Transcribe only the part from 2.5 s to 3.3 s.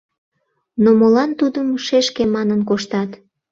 коштат?